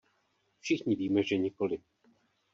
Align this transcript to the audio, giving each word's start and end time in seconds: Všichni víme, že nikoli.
Všichni 0.59 0.95
víme, 0.95 1.23
že 1.23 1.37
nikoli. 1.37 1.77